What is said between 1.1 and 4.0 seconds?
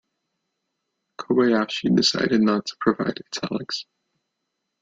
Kobayashi decided not to provide italics.